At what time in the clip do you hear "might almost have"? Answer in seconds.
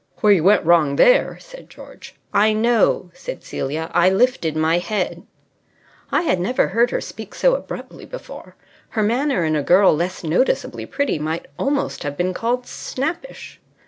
11.19-12.17